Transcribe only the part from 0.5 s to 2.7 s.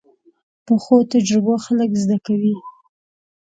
پخو تجربو خلک زده کوي